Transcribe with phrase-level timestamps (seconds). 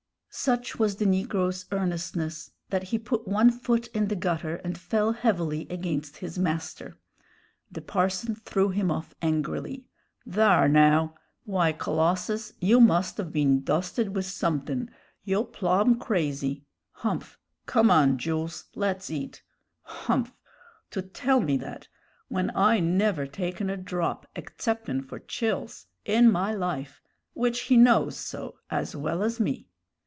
[0.33, 5.11] Such was the negro's earnestness that he put one foot in the gutter, and fell
[5.11, 6.97] heavily against his master.
[7.69, 9.87] The parson threw him off angrily.
[10.25, 11.15] "Thar, now!
[11.43, 14.89] Why, Colossus, you must of been dosted with sumthin';
[15.25, 16.63] yo' plum crazy.
[16.91, 19.43] Humph, come on, Jools, let's eat!
[19.81, 20.31] Humph!
[20.91, 21.89] to tell me that,
[22.29, 27.01] when I never taken a drop, exceptin' for chills, in my life
[27.33, 29.67] which he knows so as well as me!"